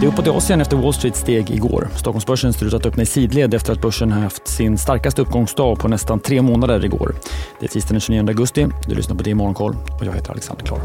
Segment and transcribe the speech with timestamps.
[0.00, 1.88] Det är uppåt i Asien efter Wall Street steg igår.
[1.96, 5.78] Stockholmsbörsen ser ut att öppna i sidled efter att börsen har haft sin starkaste uppgångsdag
[5.78, 7.14] på nästan tre månader igår.
[7.60, 8.66] Det är tisdagen den 29 augusti.
[8.88, 10.80] Du lyssnar på Det Morgonkoll och jag heter Alexander Klar.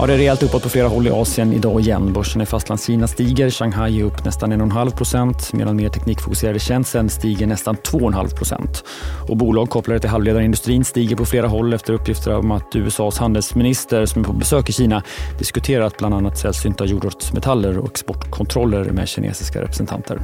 [0.00, 2.12] Ja, det är rejält uppåt på flera håll i Asien idag igen.
[2.12, 7.46] Börsen i Fastlandskina stiger, Shanghai är upp nästan 1,5 procent medan mer teknikfokuserade Shenzhen stiger
[7.46, 8.84] nästan 2,5 procent.
[9.28, 14.06] Och bolag kopplade till halvledarindustrin stiger på flera håll efter uppgifter om att USAs handelsminister
[14.06, 15.02] som är på besök i Kina
[15.38, 20.20] diskuterat bland annat sällsynta jordartsmetaller och exportkontroller med kinesiska representanter.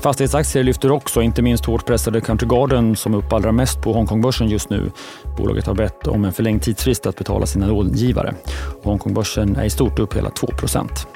[0.00, 3.92] Fastighetsaktier lyfter också, inte minst hårt pressade Country Garden som är upp allra mest på
[3.92, 4.90] Hongkongbörsen just nu.
[5.36, 8.34] Bolaget har bett om en förlängd tidsfrist att betala sina långivare.
[8.82, 11.06] Hongkongbörsen är i stort upp hela 2%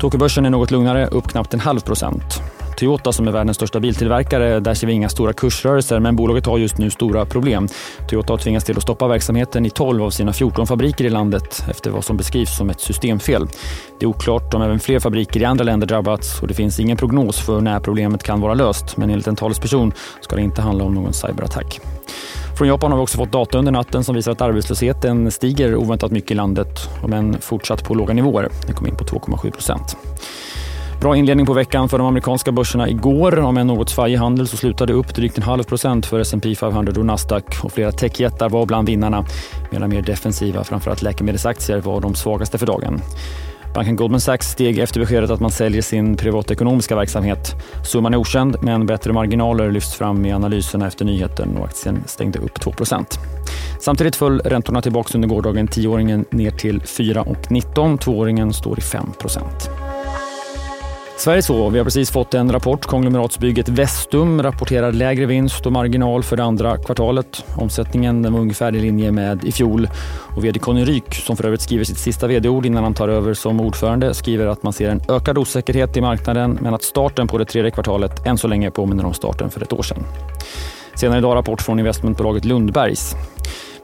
[0.00, 2.42] Tokyobörsen är något lugnare, upp knappt en halv procent.
[2.78, 6.58] Toyota som är världens största biltillverkare, där ser vi inga stora kursrörelser men bolaget har
[6.58, 7.68] just nu stora problem.
[8.08, 11.64] Toyota har tvingats till att stoppa verksamheten i 12 av sina 14 fabriker i landet
[11.70, 13.46] efter vad som beskrivs som ett systemfel.
[13.98, 16.96] Det är oklart om även fler fabriker i andra länder drabbats och det finns ingen
[16.96, 20.84] prognos för när problemet kan vara löst men enligt en talesperson ska det inte handla
[20.84, 21.80] om någon cyberattack.
[22.58, 26.10] Från Japan har vi också fått data under natten som visar att arbetslösheten stiger oväntat
[26.10, 28.48] mycket i landet, men fortsatt på låga nivåer.
[28.66, 29.96] Den kom in på 2,7 procent.
[31.00, 33.38] Bra inledning på veckan för de amerikanska börserna igår.
[33.38, 36.92] Om en något svajig handel så slutade upp drygt en halv procent för S&P 500
[36.98, 39.24] och Nasdaq och flera techjättar var bland vinnarna.
[39.70, 43.00] Medan mer defensiva, framförallt läkemedelsaktier, var de svagaste för dagen.
[43.74, 47.54] Banken Goldman Sachs steg efter beskedet att man säljer sin privatekonomiska verksamhet.
[47.84, 52.38] Summan är okänd, men bättre marginaler lyfts fram i analyserna efter nyheten och aktien stängde
[52.38, 53.18] upp 2%
[53.80, 55.68] Samtidigt föll räntorna tillbaka under gårdagen.
[55.68, 57.98] Tioåringen ner till 4,19.
[57.98, 59.12] Tvååringen står i 5
[61.18, 61.68] Sverige så.
[61.68, 62.86] Vi har precis fått en rapport.
[62.86, 67.44] Konglomeratsbygget Vestum rapporterar lägre vinst och marginal för det andra kvartalet.
[67.56, 69.88] Omsättningen var ungefär i linje med i fjol.
[70.36, 73.34] Och vd Conny Ryk, som för övrigt skriver sitt sista vd-ord innan han tar över
[73.34, 77.38] som ordförande, skriver att man ser en ökad osäkerhet i marknaden men att starten på
[77.38, 80.04] det tredje kvartalet än så länge påminner om starten för ett år sedan.
[80.94, 83.14] Senare idag rapport från investmentbolaget Lundbergs.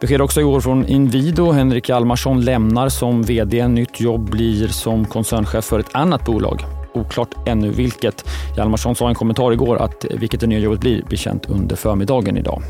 [0.00, 1.52] Besked också igår från Inwido.
[1.52, 3.68] Henrik Hjalmarsson lämnar som vd.
[3.68, 8.24] Nytt jobb blir som koncernchef för ett annat bolag oklart ännu vilket.
[8.56, 11.50] Hjalmarsson sa i en kommentar igår att eh, vilket det nya jobbet blir blir känt
[11.50, 12.62] under förmiddagen idag.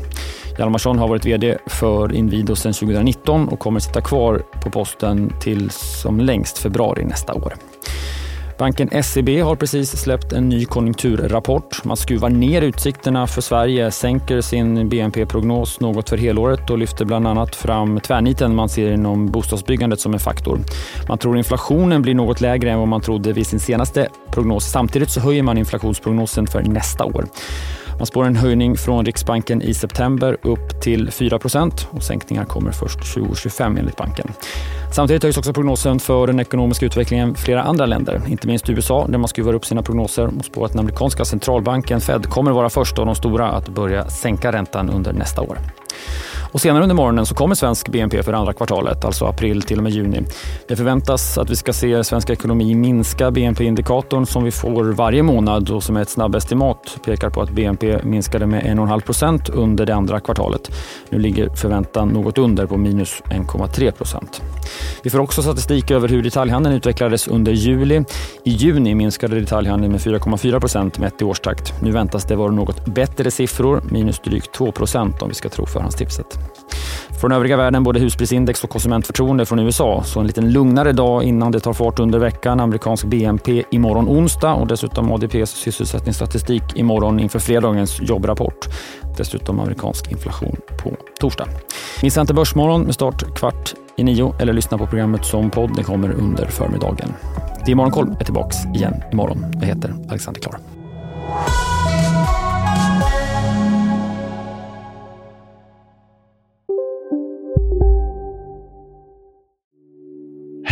[0.57, 5.69] Hjalmarsson har varit VD för Inwido sedan 2019 och kommer sitta kvar på posten till
[5.69, 7.53] som längst februari nästa år.
[8.57, 11.83] Banken SEB har precis släppt en ny konjunkturrapport.
[11.83, 17.27] Man skruvar ner utsikterna för Sverige, sänker sin BNP-prognos något för helåret och lyfter bland
[17.27, 20.59] annat fram tvärniten man ser inom bostadsbyggandet som en faktor.
[21.07, 24.71] Man tror inflationen blir något lägre än vad man trodde vid sin senaste prognos.
[24.71, 27.25] Samtidigt så höjer man inflationsprognosen för nästa år.
[27.97, 31.39] Man spår en höjning från Riksbanken i september upp till 4
[31.91, 34.31] och sänkningar kommer först 2025 enligt banken.
[34.95, 39.07] Samtidigt höjs också prognosen för den ekonomiska utvecklingen i flera andra länder, inte minst USA
[39.07, 42.69] där man skruvar upp sina prognoser och spår att den amerikanska centralbanken Fed kommer vara
[42.69, 45.57] först av de stora att börja sänka räntan under nästa år.
[46.51, 49.83] Och senare under morgonen så kommer svensk BNP för andra kvartalet, alltså april till och
[49.83, 50.21] med juni.
[50.67, 55.69] Det förväntas att vi ska se svensk ekonomi minska BNP-indikatorn som vi får varje månad
[55.69, 59.95] och som är ett snabbestimat pekar på att BNP minskade med 1,5 procent under det
[59.95, 60.71] andra kvartalet.
[61.09, 64.41] Nu ligger förväntan något under på minus 1,3 procent.
[65.03, 68.03] Vi får också statistik över hur detaljhandeln utvecklades under juli.
[68.43, 71.73] I juni minskade detaljhandeln med 4,4 procent mätt i årstakt.
[71.81, 75.65] Nu väntas det vara något bättre siffror, minus drygt 2 procent om vi ska tro
[75.65, 76.39] förhandstipset.
[77.21, 80.03] Från övriga världen, både husprisindex och konsumentförtroende från USA.
[80.05, 82.59] Så en liten lugnare dag innan det tar fart under veckan.
[82.59, 88.67] Amerikansk BNP imorgon onsdag och dessutom ADPs sysselsättningsstatistik imorgon inför fredagens jobbrapport.
[89.17, 91.47] Dessutom amerikansk inflation på torsdag.
[92.03, 95.75] Missa inte Börsmorgon med start kvart i nio eller lyssna på programmet som podd.
[95.75, 97.13] Det kommer under förmiddagen.
[97.65, 99.45] Det är Morgonkoll är tillbaks igen imorgon.
[99.53, 100.55] Jag heter Alexander Klar.